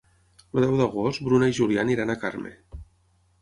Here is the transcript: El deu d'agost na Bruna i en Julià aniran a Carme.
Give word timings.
El 0.53 0.63
deu 0.65 0.71
d'agost 0.79 1.21
na 1.23 1.27
Bruna 1.27 1.51
i 1.51 1.53
en 1.53 1.57
Julià 1.59 1.85
aniran 1.85 2.15
a 2.15 2.17
Carme. 2.25 2.55